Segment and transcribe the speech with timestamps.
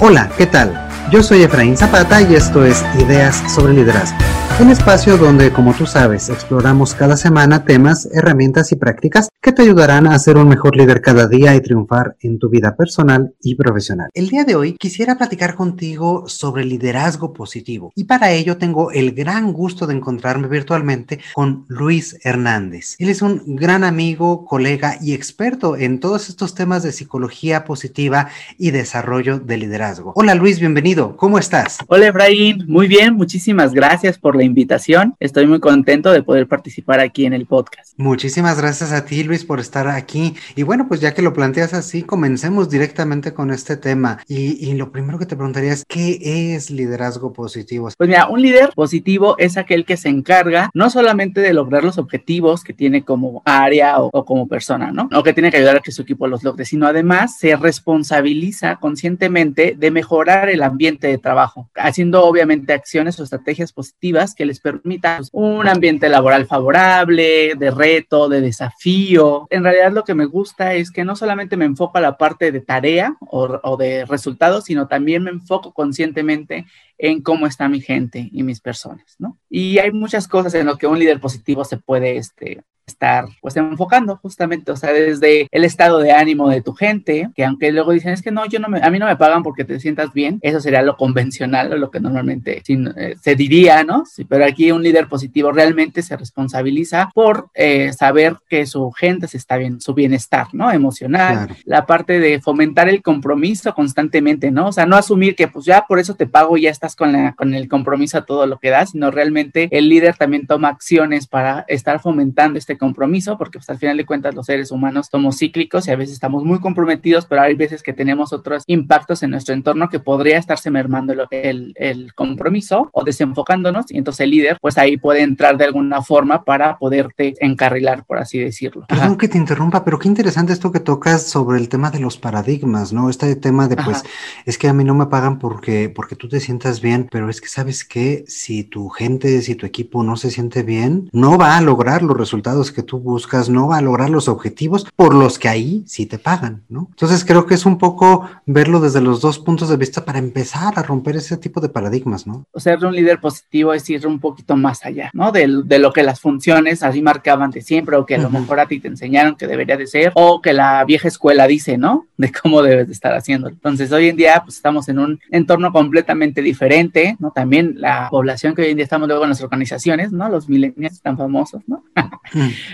[0.00, 0.87] Hola, ¿qué tal?
[1.10, 4.18] Yo soy Efraín Zapata y esto es Ideas sobre Liderazgo
[4.60, 9.62] un espacio donde, como tú sabes, exploramos cada semana temas, herramientas y prácticas que te
[9.62, 13.54] ayudarán a ser un mejor líder cada día y triunfar en tu vida personal y
[13.54, 14.10] profesional.
[14.14, 19.12] El día de hoy quisiera platicar contigo sobre liderazgo positivo y para ello tengo el
[19.12, 22.96] gran gusto de encontrarme virtualmente con Luis Hernández.
[22.98, 28.28] Él es un gran amigo, colega y experto en todos estos temas de psicología positiva
[28.58, 30.12] y desarrollo de liderazgo.
[30.16, 30.97] Hola Luis, bienvenido.
[30.98, 31.78] ¿Cómo estás?
[31.86, 35.14] Hola Efraín, muy bien, muchísimas gracias por la invitación.
[35.20, 37.94] Estoy muy contento de poder participar aquí en el podcast.
[37.98, 40.34] Muchísimas gracias a ti, Luis, por estar aquí.
[40.56, 44.18] Y bueno, pues ya que lo planteas así, comencemos directamente con este tema.
[44.26, 47.88] Y, lo primero que te preguntaría es, ¿qué es liderazgo positivo?
[47.96, 51.98] Pues mira, un líder positivo es aquel que se encarga no solamente de lograr los
[51.98, 55.08] objetivos que tiene como área o, como persona, ¿no?
[55.14, 58.76] O que tiene que ayudar a que su equipo los logre, sino además se responsabiliza
[58.76, 64.60] conscientemente de mejorar el ambiente de trabajo, haciendo obviamente acciones o estrategias positivas que les
[64.60, 69.46] permita pues, un ambiente laboral favorable, de reto, de desafío.
[69.50, 72.50] En realidad lo que me gusta es que no solamente me enfoco a la parte
[72.50, 77.80] de tarea o, o de resultados, sino también me enfoco conscientemente en cómo está mi
[77.80, 79.38] gente y mis personas, ¿no?
[79.48, 83.56] Y hay muchas cosas en las que un líder positivo se puede este, estar pues
[83.56, 87.92] enfocando justamente, o sea, desde el estado de ánimo de tu gente, que aunque luego
[87.92, 90.12] dicen es que no, yo no me, a mí no me pagan porque te sientas
[90.12, 94.04] bien, eso sería lo convencional o lo que normalmente eh, se diría, ¿no?
[94.06, 99.28] Sí, pero aquí un líder positivo realmente se responsabiliza por eh, saber que su gente
[99.28, 100.70] se está bien, su bienestar, ¿no?
[100.72, 104.68] Emocional, la parte de fomentar el compromiso constantemente, ¿no?
[104.68, 107.12] O sea, no asumir que pues ya por eso te pago y ya estás con,
[107.12, 110.68] la, con el compromiso a todo lo que das, sino realmente el líder también toma
[110.68, 115.08] acciones para estar fomentando este compromiso, porque pues, al final de cuentas los seres humanos
[115.10, 119.22] somos cíclicos y a veces estamos muy comprometidos, pero hay veces que tenemos otros impactos
[119.22, 124.30] en nuestro entorno que podría estarse mermando el, el compromiso o desenfocándonos y entonces el
[124.30, 128.86] líder pues ahí puede entrar de alguna forma para poderte encarrilar, por así decirlo.
[128.88, 132.16] Perdón que te interrumpa, pero qué interesante esto que tocas sobre el tema de los
[132.16, 133.10] paradigmas, ¿no?
[133.10, 134.02] Este tema de pues
[134.44, 137.40] es que a mí no me pagan porque, porque tú te sientas bien, pero es
[137.40, 141.56] que sabes que si tu gente, si tu equipo no se siente bien, no va
[141.56, 145.38] a lograr los resultados que tú buscas no va a lograr los objetivos por los
[145.38, 146.88] que ahí sí te pagan, ¿no?
[146.90, 150.74] Entonces creo que es un poco verlo desde los dos puntos de vista para empezar
[150.76, 152.44] a romper ese tipo de paradigmas, ¿no?
[152.52, 155.32] O ser un líder positivo es ir un poquito más allá, ¿no?
[155.32, 158.60] De, de lo que las funciones así marcaban de siempre o que a lo mejor
[158.60, 162.07] a ti te enseñaron que debería de ser o que la vieja escuela dice, ¿no?
[162.18, 163.48] De cómo debes de estar haciendo.
[163.48, 167.30] Entonces hoy en día pues estamos en un entorno completamente diferente, ¿no?
[167.30, 170.28] También la población que hoy en día estamos luego en las organizaciones, ¿no?
[170.28, 171.84] Los millennials tan famosos, ¿no?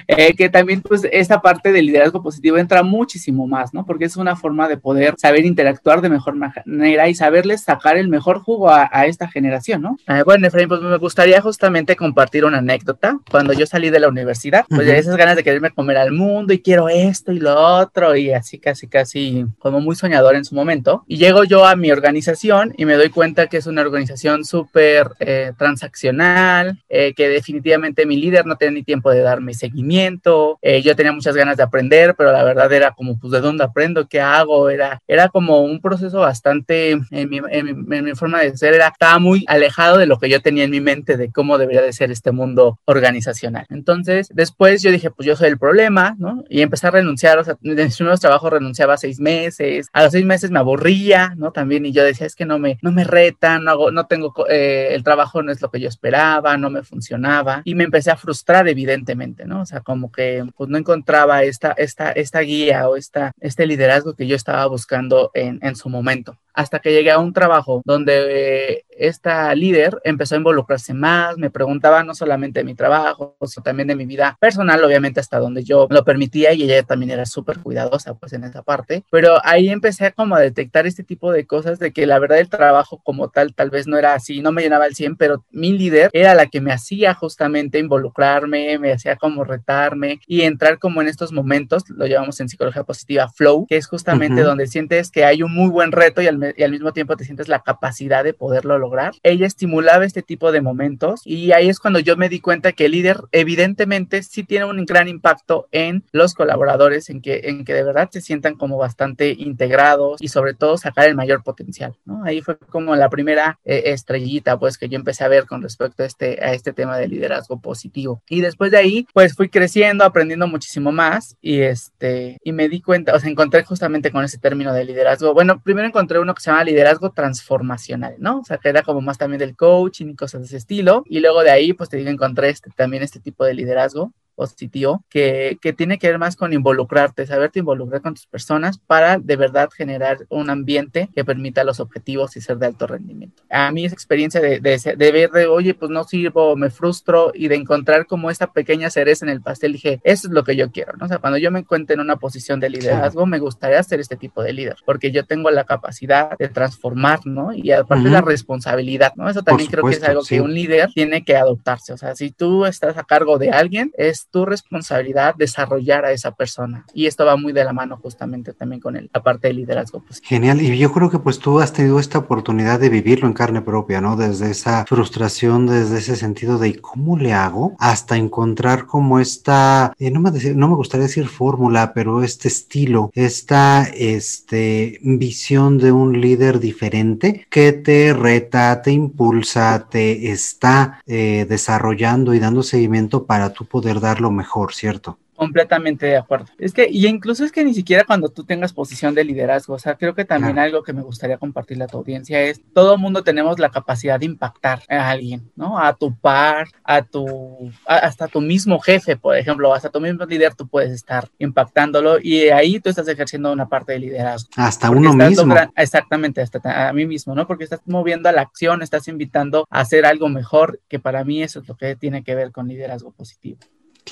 [0.08, 3.86] Eh, que también pues esta parte del liderazgo positivo entra muchísimo más, ¿no?
[3.86, 8.08] Porque es una forma de poder saber interactuar de mejor manera y saberles sacar el
[8.08, 9.96] mejor jugo a, esta generación, ¿no?
[10.08, 13.18] Eh, bueno, Efraín, pues me gustaría justamente compartir una anécdota.
[13.30, 16.52] Cuando yo salí de la universidad, pues ya esas ganas de quererme comer al mundo
[16.52, 20.54] y quiero esto y lo otro y así casi casi como muy soñador en su
[20.54, 21.04] momento.
[21.06, 25.10] Y llego yo a mi organización y me doy cuenta que es una organización súper
[25.20, 30.96] eh, transaccional, que definitivamente mi líder no tiene ni tiempo de darme seguimiento, eh, yo
[30.96, 34.08] tenía muchas ganas de aprender, pero la verdad era como, pues, ¿de dónde aprendo?
[34.08, 34.70] ¿Qué hago?
[34.70, 39.18] Era, era como un proceso bastante, en mi, en mi, forma de ser, era, estaba
[39.18, 42.10] muy alejado de lo que yo tenía en mi mente de cómo debería de ser
[42.10, 43.66] este mundo organizacional.
[43.70, 46.44] Entonces, después yo dije, pues yo soy el problema, ¿no?
[46.48, 50.12] Y empecé a renunciar, o sea, de mis primeros trabajos renunciaba seis meses, a los
[50.12, 51.50] seis meses me aburría, ¿no?
[51.50, 54.32] También, y yo decía, es que no me, no me retan, no, hago, no tengo,
[54.48, 58.10] eh, el trabajo no es lo que yo esperaba, no me funcionaba, y me empecé
[58.10, 59.62] a frustrar evidentemente, ¿no?
[59.62, 64.14] O sea, como que pues no encontraba esta, esta, esta guía o esta, este liderazgo
[64.14, 68.76] que yo estaba buscando en, en su momento hasta que llegué a un trabajo donde
[68.76, 73.62] eh, esta líder empezó a involucrarse más, me preguntaba no solamente de mi trabajo, sino
[73.62, 77.26] también de mi vida personal, obviamente hasta donde yo lo permitía y ella también era
[77.26, 81.46] súper cuidadosa pues en esa parte, pero ahí empecé como a detectar este tipo de
[81.46, 84.52] cosas de que la verdad el trabajo como tal tal vez no era así, no
[84.52, 88.92] me llenaba al 100, pero mi líder era la que me hacía justamente involucrarme, me
[88.92, 93.66] hacía como retarme y entrar como en estos momentos, lo llamamos en psicología positiva flow,
[93.66, 96.70] que es justamente donde sientes que hay un muy buen reto y al y al
[96.70, 101.22] mismo tiempo te sientes la capacidad de poderlo lograr, ella estimulaba este tipo de momentos
[101.24, 104.84] y ahí es cuando yo me di cuenta que el líder evidentemente sí tiene un
[104.84, 109.34] gran impacto en los colaboradores, en que, en que de verdad se sientan como bastante
[109.38, 112.24] integrados y sobre todo sacar el mayor potencial, ¿no?
[112.24, 116.02] Ahí fue como la primera eh, estrellita pues que yo empecé a ver con respecto
[116.02, 118.22] a este, a este tema de liderazgo positivo.
[118.28, 122.80] Y después de ahí pues fui creciendo, aprendiendo muchísimo más y este, y me di
[122.80, 125.34] cuenta, o sea, encontré justamente con ese término de liderazgo.
[125.34, 128.40] Bueno, primero encontré uno que se llama liderazgo transformacional, ¿no?
[128.40, 131.04] O sea, que era como más también del coaching y cosas de ese estilo.
[131.06, 135.04] Y luego de ahí, pues te digo, encontré este, también este tipo de liderazgo positivo
[135.08, 139.36] que, que, tiene que ver más con involucrarte, saberte involucrar con tus personas para de
[139.36, 143.42] verdad generar un ambiente que permita los objetivos y ser de alto rendimiento.
[143.50, 147.32] A mí esa experiencia de, de, de ver de, oye, pues no sirvo, me frustro
[147.34, 150.56] y de encontrar como esta pequeña cereza en el pastel, dije, eso es lo que
[150.56, 151.06] yo quiero, ¿no?
[151.06, 154.16] O sea, cuando yo me encuentre en una posición de liderazgo, me gustaría ser este
[154.16, 157.52] tipo de líder, porque yo tengo la capacidad de transformar, ¿no?
[157.52, 159.28] Y aparte la responsabilidad, ¿no?
[159.28, 162.30] Eso también creo que es algo que un líder tiene que adoptarse, o sea, si
[162.30, 166.84] tú estás a cargo de alguien, es tu responsabilidad desarrollar a esa persona.
[166.94, 170.02] Y esto va muy de la mano justamente también con el, la parte de liderazgo.
[170.02, 170.20] Pues.
[170.22, 170.60] Genial.
[170.60, 174.00] Y yo creo que pues tú has tenido esta oportunidad de vivirlo en carne propia,
[174.00, 174.16] ¿no?
[174.16, 177.76] Desde esa frustración, desde ese sentido de ¿cómo le hago?
[177.78, 183.10] Hasta encontrar como esta, eh, no, me no me gustaría decir fórmula, pero este estilo,
[183.14, 191.46] esta este, visión de un líder diferente que te reta, te impulsa, te está eh,
[191.48, 195.18] desarrollando y dando seguimiento para tú poder dar lo mejor, ¿cierto?
[195.36, 196.46] Completamente de acuerdo.
[196.58, 199.78] Es que, y incluso es que ni siquiera cuando tú tengas posición de liderazgo, o
[199.78, 203.24] sea, creo que también algo que me gustaría compartirle a tu audiencia es, todo mundo
[203.24, 205.78] tenemos la capacidad de impactar a alguien, ¿no?
[205.78, 210.54] A tu par, a tu, hasta tu mismo jefe, por ejemplo, hasta tu mismo líder,
[210.54, 214.50] tú puedes estar impactándolo y ahí tú estás ejerciendo una parte de liderazgo.
[214.56, 215.54] Hasta uno mismo.
[215.76, 217.48] exactamente, hasta a mí mismo, ¿no?
[217.48, 221.42] Porque estás moviendo a la acción, estás invitando a hacer algo mejor, que para mí
[221.42, 223.58] eso es lo que tiene que ver con liderazgo positivo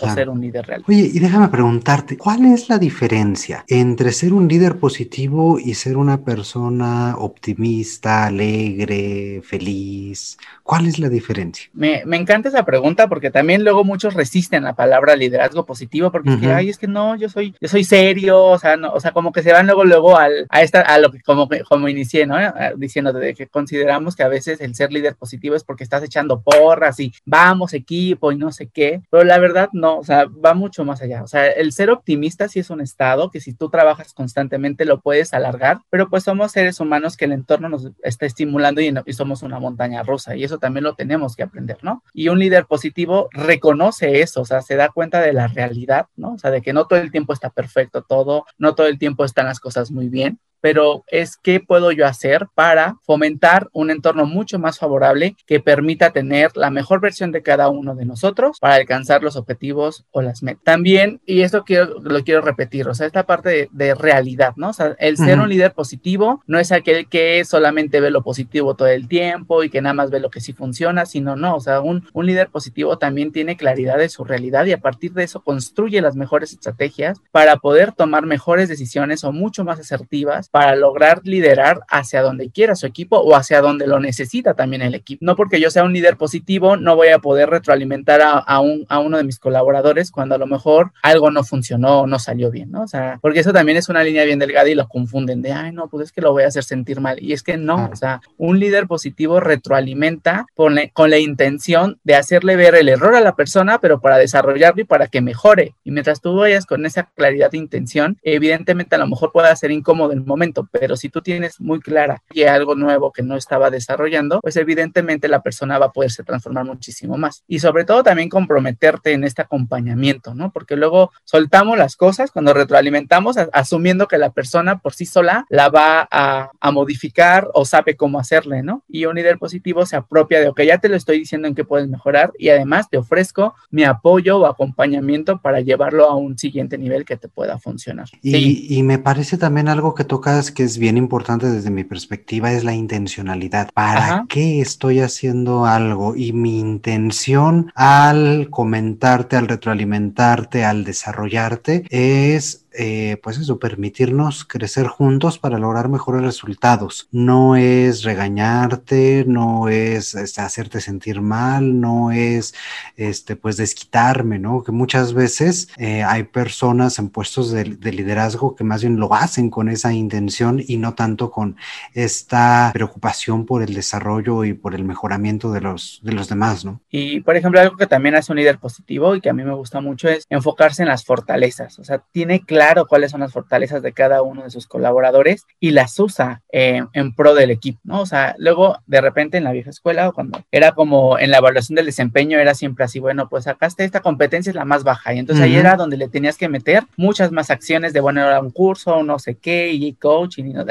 [0.00, 0.84] o ser un líder real.
[0.88, 5.96] Oye, y déjame preguntarte, ¿cuál es la diferencia entre ser un líder positivo y ser
[5.96, 10.38] una persona optimista, alegre, feliz?
[10.62, 11.68] ¿Cuál es la diferencia?
[11.72, 16.30] Me, me encanta esa pregunta porque también luego muchos resisten la palabra liderazgo positivo porque
[16.30, 19.00] es que, ay, es que no, yo soy, yo soy serio, o sea, no, o
[19.00, 21.88] sea, como que se van luego, luego al, a esta, a lo que como, como
[21.88, 22.36] inicié, ¿no?
[22.76, 26.40] Diciendo de que consideramos que a veces el ser líder positivo es porque estás echando
[26.40, 30.54] porras y vamos equipo y no sé qué, pero la verdad no, o sea, va
[30.54, 31.22] mucho más allá.
[31.22, 35.00] O sea, el ser optimista sí es un estado que si tú trabajas constantemente lo
[35.00, 39.12] puedes alargar, pero pues somos seres humanos que el entorno nos está estimulando y, y
[39.12, 42.02] somos una montaña rusa y eso también lo tenemos que aprender, ¿no?
[42.12, 46.34] Y un líder positivo reconoce eso, o sea, se da cuenta de la realidad, ¿no?
[46.34, 49.24] O sea, de que no todo el tiempo está perfecto todo, no todo el tiempo
[49.24, 54.24] están las cosas muy bien, pero es qué puedo yo hacer para fomentar un entorno
[54.24, 58.76] mucho más favorable que permita tener la mejor versión de cada uno de nosotros para
[58.76, 60.62] alcanzar los objetivos o las metas.
[60.64, 64.70] También, y esto quiero, lo quiero repetir, o sea, esta parte de, realidad, ¿no?
[64.70, 68.74] O sea, el ser un líder positivo no es aquel que solamente ve lo positivo
[68.74, 71.60] todo el tiempo y que nada más ve lo que sí funciona, sino no, o
[71.60, 75.24] sea, un, un líder positivo también tiene claridad de su realidad y a partir de
[75.24, 80.76] eso construye las mejores estrategias para poder tomar mejores decisiones o mucho más asertivas para
[80.76, 85.24] lograr liderar hacia donde quiera su equipo o hacia donde lo necesita también el equipo.
[85.24, 88.98] No porque yo sea un líder positivo, no voy a poder retroalimentar a, un, a
[88.98, 92.70] uno de mis colaboradores cuando a lo mejor algo no funcionó o no salió bien,
[92.70, 92.82] ¿no?
[92.82, 95.72] O sea, porque eso también es una línea bien delgada y lo confunden de, ay,
[95.72, 97.22] no, pues es que lo voy a hacer sentir mal.
[97.22, 102.14] Y es que no, o sea, un líder positivo retroalimenta con, con la intención de
[102.14, 105.74] hacerle ver el error a la persona, pero para desarrollarlo y para que mejore.
[105.82, 109.70] Y mientras tú vayas con esa claridad de intención, evidentemente a lo mejor pueda ser
[109.70, 113.70] incómodo el momento pero si tú tienes muy clara que algo nuevo que no estaba
[113.70, 117.44] desarrollando, pues evidentemente la persona va a poderse transformar muchísimo más.
[117.46, 120.50] Y sobre todo también comprometerte en este acompañamiento, ¿no?
[120.52, 125.68] Porque luego soltamos las cosas cuando retroalimentamos, asumiendo que la persona por sí sola la
[125.68, 128.82] va a, a modificar o sabe cómo hacerle, ¿no?
[128.88, 131.64] Y un líder positivo se apropia de, ok, ya te lo estoy diciendo en qué
[131.64, 136.78] puedes mejorar y además te ofrezco mi apoyo o acompañamiento para llevarlo a un siguiente
[136.78, 138.08] nivel que te pueda funcionar.
[138.22, 142.52] Y, y me parece también algo que toca que es bien importante desde mi perspectiva
[142.52, 143.70] es la intencionalidad.
[143.72, 146.16] ¿Para qué estoy haciendo algo?
[146.16, 154.86] Y mi intención al comentarte, al retroalimentarte, al desarrollarte, es eh, pues eso, permitirnos crecer
[154.86, 157.08] juntos para lograr mejores resultados.
[157.10, 162.54] No es regañarte, no es este, hacerte sentir mal, no es
[162.96, 164.62] este, pues desquitarme, ¿no?
[164.62, 169.50] Que muchas veces eh, hay personas en puestos de, liderazgo que más bien lo hacen
[169.50, 171.56] con esa intención y no tanto con
[171.92, 176.80] esta preocupación por el desarrollo y por el mejoramiento de los, de los demás, ¿no?
[176.90, 179.54] Y por ejemplo, algo que también hace un líder positivo y que a mí me
[179.54, 181.78] gusta mucho es enfocarse en las fortalezas.
[181.78, 185.70] O sea, tiene claro cuáles son las fortalezas de cada uno de sus colaboradores y
[185.70, 188.00] las usa eh, en pro del equipo, ¿no?
[188.00, 191.38] O sea, luego de repente en la vieja escuela o cuando era como en la
[191.38, 195.14] evaluación del desempeño era siempre así, bueno, pues está esta competencia es la más baja
[195.14, 198.40] y entonces ahí era donde le tenías que meter muchas más acciones de, bueno, era
[198.40, 200.64] un curso, no sé qué, y coaching, y no,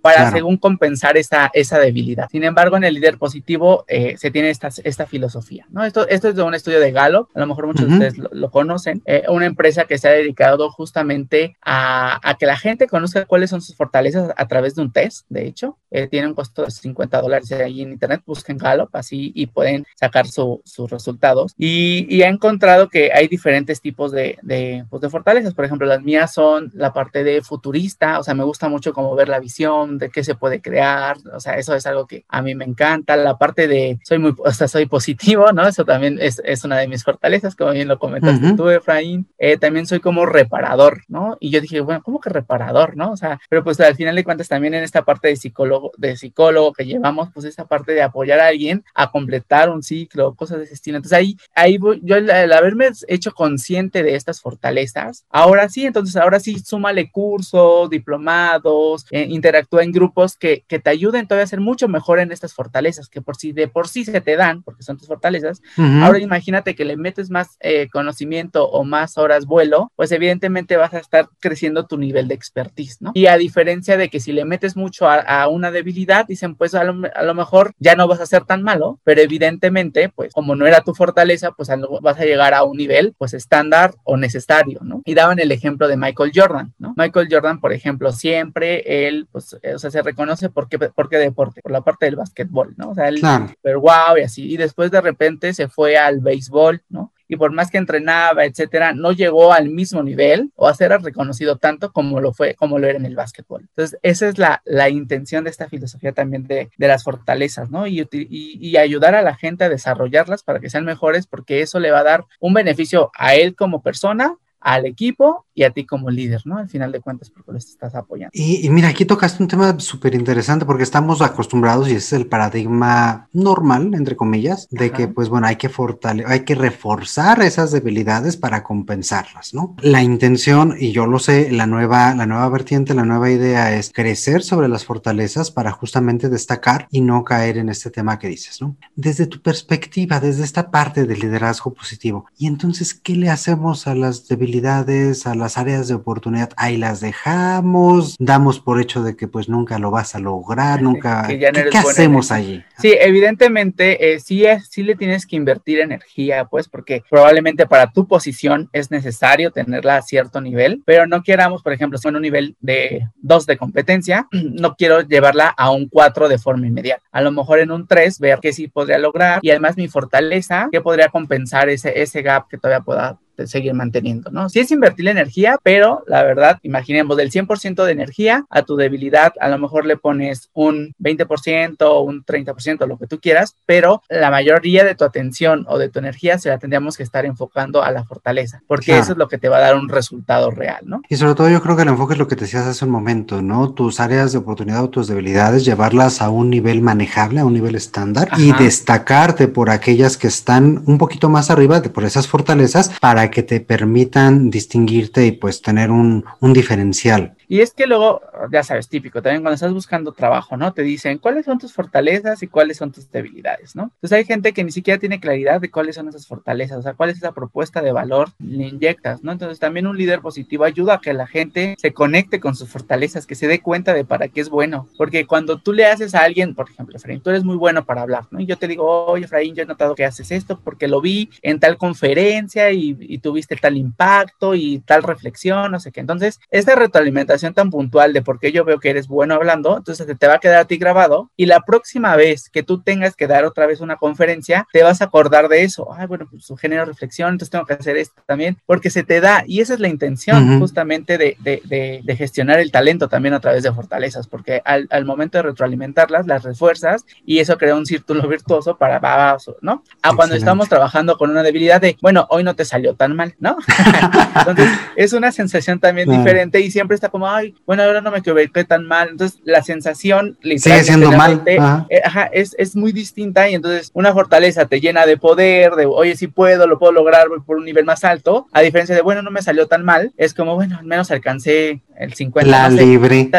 [0.00, 2.28] para según compensar esa, esa debilidad.
[2.30, 5.84] Sin embargo, en el líder positivo eh, se tiene esta, esta filosofía, ¿no?
[5.84, 8.50] Esto, esto es de un estudio de Gallup, a lo mejor muchos de ustedes lo,
[8.50, 11.23] conocen, eh, una empresa que se ha dedicado justamente
[11.62, 15.26] a, a, que la gente conozca cuáles son sus fortalezas a través de un test,
[15.28, 19.32] de hecho, eh, tiene un costo de 50 dólares ahí en internet, busquen Gallup así
[19.34, 21.54] y pueden sacar sus resultados.
[21.56, 25.86] Y, y, ha encontrado que hay diferentes tipos de, de, pues de fortalezas, por ejemplo,
[25.86, 29.40] las mías son la parte de futurista, o sea, me gusta mucho como ver la
[29.40, 32.64] visión de qué se puede crear, o sea, eso es algo que a mí me
[32.64, 35.66] encanta, la parte de soy muy, o sea, soy positivo, ¿no?
[35.66, 39.26] Eso también es, es una de mis fortalezas, como bien lo comentaste tú, Efraín.
[39.38, 41.36] Eh, también soy como reparador, ¿no?
[41.38, 43.12] Y yo dije, bueno, ¿cómo que reparador, no?
[43.12, 46.16] O sea, pero pues al final de cuentas también en esta parte de psicólogo, de
[46.16, 50.58] psicólogo que llevamos, pues esta parte de apoyar a alguien a completar un ciclo, cosas
[50.58, 50.96] de ese estilo.
[50.96, 56.16] Entonces ahí, ahí voy, yo al, haberme hecho consciente de estas fortalezas, ahora sí, entonces
[56.16, 61.46] ahora sí, súmale cursos, diplomados, eh, interactúa en grupos que, que te ayuden todavía a
[61.46, 64.64] ser mucho mejor en estas fortalezas, que por sí, de por sí se te dan,
[64.64, 65.62] porque son tus fortalezas.
[65.76, 70.92] Ahora imagínate que le metes más eh, conocimiento o más horas vuelo, pues evidentemente vas
[70.92, 73.12] a estar creciendo tu nivel de expertise, ¿no?
[73.14, 76.84] Y a diferencia de que si le metes mucho a, una debilidad, dicen, pues a
[76.84, 80.80] lo, mejor ya no vas a ser tan malo, pero evidentemente, pues como no era
[80.80, 81.68] tu fortaleza, pues
[82.00, 85.02] vas a llegar a un nivel, pues estándar o necesario, ¿no?
[85.04, 86.94] Y daban el ejemplo de Michael Jordan, ¿no?
[86.96, 91.18] Michael Jordan, por ejemplo, siempre él, pues, o sea, se reconoce por qué, por qué
[91.18, 92.90] deporte, por la parte del básquetbol, ¿no?
[92.90, 93.20] O sea, él,
[93.62, 97.12] pero wow, y así, y después de repente se fue al béisbol, ¿no?
[97.34, 101.56] Y por más que entrenaba, etcétera, no llegó al mismo nivel o a ser reconocido
[101.56, 103.62] tanto como lo fue, como lo era en el básquetbol.
[103.62, 107.86] Entonces, esa es la, la intención de esta filosofía también de, de las fortalezas, ¿no?
[107.86, 111.80] Y, y, y, ayudar a la gente a desarrollarlas para que sean mejores, porque eso
[111.80, 115.86] le va a dar un beneficio a él como persona, al equipo y a ti
[115.86, 116.58] como líder, ¿no?
[116.58, 118.30] Al final de cuentas, porque les estás apoyando.
[118.32, 122.26] Y, mira, aquí tocaste un tema súper interesante porque estamos acostumbrados y ese es el
[122.26, 127.70] paradigma normal, entre comillas, de que, pues bueno, hay que fortalecer, hay que reforzar esas
[127.70, 129.76] debilidades para compensarlas, ¿no?
[129.80, 133.92] La intención, y yo lo sé, la nueva, la nueva vertiente, la nueva idea es
[133.92, 138.60] crecer sobre las fortalezas para justamente destacar y no caer en este tema que dices,
[138.60, 138.76] ¿no?
[138.96, 143.94] Desde tu perspectiva, desde esta parte del liderazgo positivo, y entonces, ¿qué le hacemos a
[143.94, 149.14] las debilidades, a las las áreas de oportunidad ahí las dejamos, damos por hecho de
[149.14, 151.26] que pues nunca lo vas a lograr, nunca...
[151.26, 152.64] ¿Qué, hacemos allí?
[152.78, 157.92] Sí, evidentemente eh, sí, es, sí le tienes que invertir energía, pues porque probablemente para
[157.92, 162.16] tu posición es necesario tenerla a cierto nivel, pero no queramos, por ejemplo, si en
[162.16, 167.02] un nivel de 2 de competencia, no quiero llevarla a un 4 de forma inmediata.
[167.12, 170.68] A lo mejor en un 3 ver qué sí podría lograr y además mi fortaleza,
[170.72, 174.48] que podría compensar ese, ese gap que todavía pueda seguir manteniendo, ¿no?
[174.48, 178.76] Sí es invertir la energía, pero la verdad, imaginemos del 100% de energía a tu
[178.76, 183.56] debilidad, a lo mejor le pones un 20% o un 30%, lo que tú quieras,
[183.66, 187.24] pero la mayoría de tu atención o de tu energía se la tendríamos que estar
[187.24, 190.50] enfocando a la fortaleza, porque eso es lo que te va a dar un resultado
[190.50, 191.02] real, ¿no?
[191.08, 192.90] Y sobre todo yo creo que el enfoque es lo que te decías hace un
[192.90, 193.72] momento, ¿no?
[193.72, 197.74] Tus áreas de oportunidad o tus debilidades, llevarlas a un nivel manejable, a un nivel
[197.74, 202.90] estándar y destacarte por aquellas que están un poquito más arriba de por esas fortalezas
[203.00, 207.36] para que te permitan distinguirte y pues tener un, un diferencial.
[207.48, 210.72] Y es que luego, ya sabes, típico, también cuando estás buscando trabajo, ¿no?
[210.72, 213.84] Te dicen cuáles son tus fortalezas y cuáles son tus debilidades, ¿no?
[213.94, 216.94] Entonces hay gente que ni siquiera tiene claridad de cuáles son esas fortalezas, o sea,
[216.94, 219.32] cuál es esa propuesta de valor le inyectas, ¿no?
[219.32, 223.26] Entonces también un líder positivo ayuda a que la gente se conecte con sus fortalezas,
[223.26, 226.22] que se dé cuenta de para qué es bueno, porque cuando tú le haces a
[226.22, 228.40] alguien, por ejemplo, Efraín, tú eres muy bueno para hablar, ¿no?
[228.40, 231.30] Y yo te digo, oye, Efraín, yo he notado que haces esto porque lo vi
[231.42, 236.00] en tal conferencia y, y tuviste tal impacto y tal reflexión, no sé qué.
[236.00, 240.06] Entonces, esta retroalimentación tan puntual de por qué yo veo que eres bueno hablando, entonces
[240.06, 243.16] te, te va a quedar a ti grabado y la próxima vez que tú tengas
[243.16, 245.88] que dar otra vez una conferencia, te vas a acordar de eso.
[245.94, 249.20] Ay, bueno, pues su género reflexión, entonces tengo que hacer esto también, porque se te
[249.20, 253.40] da, y esa es la intención justamente de, de, de, gestionar el talento también a
[253.40, 257.86] través de fortalezas, porque al, al, momento de retroalimentarlas, las refuerzas y eso crea un
[257.86, 259.82] círculo virtuoso para abajo, ¿no?
[260.02, 263.34] A cuando estamos trabajando con una debilidad de, bueno, hoy no te salió tan mal,
[263.38, 263.56] ¿no?
[264.38, 268.22] entonces, es una sensación también diferente y siempre está como, ay, bueno, ahora no me
[268.22, 269.10] quedé tan mal.
[269.10, 271.42] Entonces, la sensación sigue siendo mal.
[271.46, 271.58] Eh,
[272.04, 272.30] ajá.
[272.32, 276.26] es, es muy distinta y entonces una fortaleza te llena de poder, de, oye, si
[276.26, 279.42] puedo, lo puedo lograr por un nivel más alto, a diferencia de, bueno, no me
[279.42, 282.50] salió tan mal, es como, bueno, al menos alcancé el 50.
[282.50, 283.30] La libre.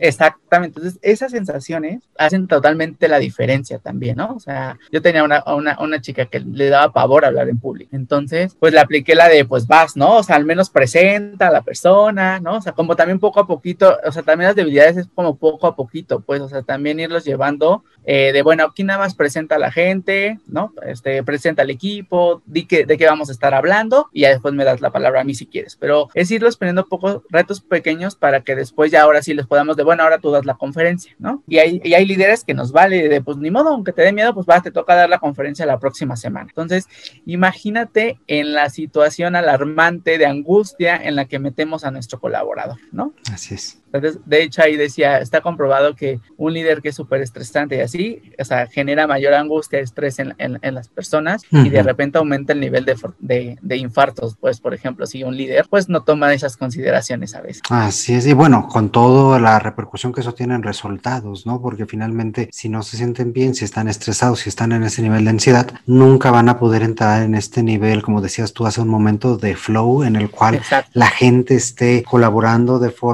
[0.00, 0.78] Exactamente.
[0.78, 4.34] Entonces, esas sensaciones hacen totalmente la diferencia también, ¿no?
[4.34, 7.96] O sea, yo tenía una, una, una chica que le daba pavor hablar en público.
[7.96, 10.16] Entonces, pues le apliqué la de, pues vas, ¿no?
[10.16, 12.56] O sea, al menos presenta a la persona, ¿no?
[12.56, 15.66] O sea, como también poco a poquito, o sea, también las debilidades es como poco
[15.66, 19.56] a poquito, pues, o sea, también irlos llevando eh, de, bueno, aquí nada más presenta
[19.56, 20.72] a la gente, ¿no?
[20.84, 24.54] Este, presenta al equipo, di que, de qué vamos a estar hablando y ya después
[24.54, 25.76] me das la palabra a mí si quieres.
[25.76, 29.76] Pero es irlos poniendo pocos retos pequeños para que después ya ahora sí les podamos
[29.76, 31.42] de, bueno, ahora tú das la conferencia, ¿no?
[31.46, 34.12] Y hay, y hay líderes que nos vale de, pues ni modo, aunque te dé
[34.12, 36.48] miedo, pues va, te toca dar la conferencia la próxima semana.
[36.48, 36.88] Entonces,
[37.24, 43.12] imagínate en la situación alarmante de angustia en la que metemos a nuestro colaborador, ¿no?
[43.30, 43.78] Así es.
[43.92, 47.80] Entonces, de hecho, ahí decía, está comprobado que un líder que es súper estresante y
[47.80, 52.54] así, o sea, genera mayor angustia, estrés en, en, las personas y de repente aumenta
[52.54, 56.32] el nivel de, de, de, infartos, pues, por ejemplo, si un líder, pues, no toma
[56.32, 57.62] esas consideraciones a veces.
[57.68, 61.60] Así es, y bueno, con toda la repercusión que eso tiene en resultados, ¿no?
[61.60, 65.24] Porque finalmente, si no se sienten bien, si están estresados, si están en ese nivel
[65.24, 68.88] de ansiedad, nunca van a poder entrar en este nivel, como decías tú hace un
[68.88, 70.62] momento, de flow en el cual
[70.94, 73.11] la gente esté colaborando de forma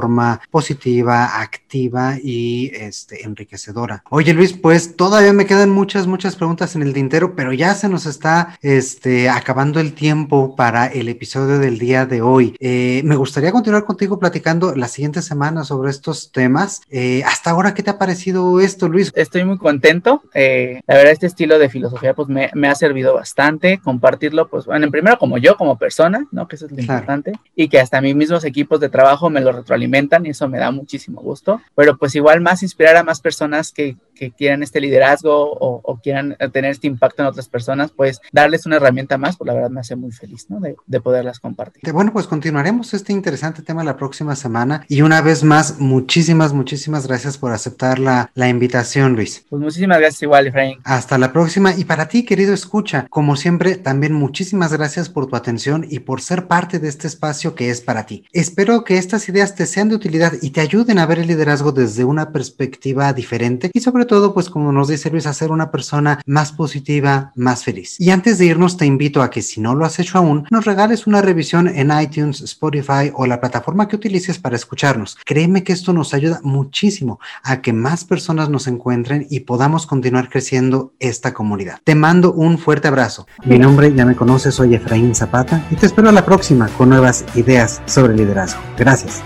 [0.49, 4.03] positiva positiva, activa y este, enriquecedora.
[4.09, 7.89] Oye Luis, pues todavía me quedan muchas, muchas preguntas en el tintero, pero ya se
[7.89, 12.55] nos está este, acabando el tiempo para el episodio del día de hoy.
[12.59, 16.81] Eh, me gustaría continuar contigo platicando la siguiente semana sobre estos temas.
[16.89, 19.11] Eh, hasta ahora, ¿qué te ha parecido esto, Luis?
[19.15, 20.23] Estoy muy contento.
[20.33, 23.79] Eh, la verdad, este estilo de filosofía pues me, me, ha servido bastante.
[23.83, 26.47] Compartirlo, pues, bueno, primero como yo, como persona, ¿no?
[26.47, 27.33] Que eso es lo importante.
[27.55, 29.88] Y que hasta mis mismos equipos de trabajo me lo retroalimentan
[30.25, 33.97] y eso me da muchísimo gusto, pero pues igual más inspirar a más personas que,
[34.19, 38.75] que quieran este liderazgo o, quieran tener este impacto en otras personas, pues darles una
[38.75, 40.59] herramienta más, pues la verdad me hace muy feliz, ¿no?
[40.59, 41.81] De, de poderlas compartir.
[41.91, 47.07] Bueno, pues continuaremos este interesante tema la próxima semana y una vez más, muchísimas, muchísimas
[47.07, 49.45] gracias por aceptar la, la invitación, Luis.
[49.49, 50.79] Pues muchísimas gracias igual, Efraín.
[50.83, 55.35] Hasta la próxima y para ti, querido escucha, como siempre, también muchísimas gracias por tu
[55.35, 58.25] atención y por ser parte de este espacio que es para ti.
[58.33, 61.71] Espero que estas ideas te sean de utilidad y te ayuden a ver el liderazgo
[61.71, 65.71] desde una perspectiva diferente y sobre todo, pues como nos dice Luis, a ser una
[65.71, 67.95] persona más positiva, más feliz.
[67.97, 70.65] Y antes de irnos, te invito a que si no lo has hecho aún, nos
[70.65, 75.17] regales una revisión en iTunes, Spotify o la plataforma que utilices para escucharnos.
[75.25, 80.27] Créeme que esto nos ayuda muchísimo a que más personas nos encuentren y podamos continuar
[80.27, 81.79] creciendo esta comunidad.
[81.85, 83.27] Te mando un fuerte abrazo.
[83.45, 86.89] Mi nombre ya me conoces, soy Efraín Zapata y te espero a la próxima con
[86.89, 88.59] nuevas ideas sobre liderazgo.
[88.77, 89.21] Gracias.